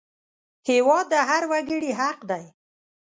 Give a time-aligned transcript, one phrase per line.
[0.69, 2.45] هېواد د هر وګړي حق دی